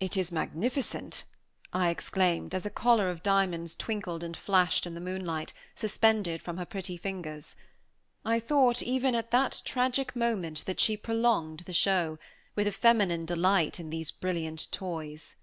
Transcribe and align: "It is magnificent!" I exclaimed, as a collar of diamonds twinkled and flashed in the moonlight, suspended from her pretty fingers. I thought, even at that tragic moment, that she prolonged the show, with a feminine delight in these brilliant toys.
"It 0.00 0.16
is 0.16 0.32
magnificent!" 0.32 1.22
I 1.72 1.90
exclaimed, 1.90 2.52
as 2.52 2.66
a 2.66 2.68
collar 2.68 3.08
of 3.10 3.22
diamonds 3.22 3.76
twinkled 3.76 4.24
and 4.24 4.36
flashed 4.36 4.86
in 4.88 4.94
the 4.94 5.00
moonlight, 5.00 5.52
suspended 5.76 6.42
from 6.42 6.56
her 6.56 6.64
pretty 6.64 6.96
fingers. 6.96 7.54
I 8.24 8.40
thought, 8.40 8.82
even 8.82 9.14
at 9.14 9.30
that 9.30 9.62
tragic 9.64 10.16
moment, 10.16 10.64
that 10.64 10.80
she 10.80 10.96
prolonged 10.96 11.60
the 11.60 11.72
show, 11.72 12.18
with 12.56 12.66
a 12.66 12.72
feminine 12.72 13.24
delight 13.24 13.78
in 13.78 13.90
these 13.90 14.10
brilliant 14.10 14.66
toys. 14.72 15.36